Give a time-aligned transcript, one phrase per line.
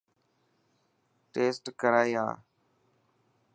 [1.31, 2.35] ٽيسٽ ڪرائي آءِ.